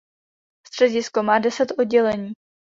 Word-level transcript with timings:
Středisko 0.67 1.23
má 1.23 1.39
deset 1.39 1.71
oddělení. 1.77 2.33